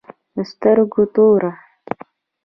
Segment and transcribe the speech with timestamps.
[0.35, 1.51] د سترگو توره